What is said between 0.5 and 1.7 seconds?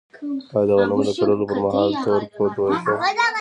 آیا د غنمو د کرلو پر